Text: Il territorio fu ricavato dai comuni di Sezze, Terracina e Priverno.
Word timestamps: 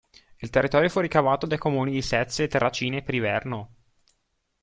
Il 0.37 0.49
territorio 0.49 0.89
fu 0.89 0.99
ricavato 0.99 1.45
dai 1.45 1.59
comuni 1.59 1.91
di 1.91 2.01
Sezze, 2.01 2.47
Terracina 2.47 2.97
e 2.97 3.03
Priverno. 3.03 3.69